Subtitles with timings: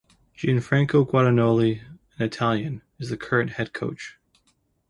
[0.35, 1.83] Gianfranco Guadagnoli,
[2.17, 4.17] an Italian, is the current head coach.